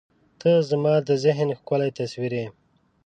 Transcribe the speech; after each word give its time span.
•ته 0.39 0.51
زما 0.69 0.93
د 1.07 1.09
ذهن 1.23 1.49
ښکلی 1.59 1.89
تصویر 1.97 2.33
یې. 2.39 2.47